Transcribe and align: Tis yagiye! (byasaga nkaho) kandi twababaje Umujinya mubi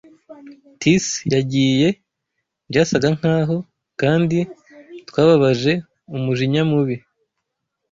Tis 0.79 1.05
yagiye! 1.33 1.87
(byasaga 2.69 3.07
nkaho) 3.17 3.57
kandi 4.01 4.39
twababaje 5.09 5.73
Umujinya 6.15 6.61
mubi 6.69 6.95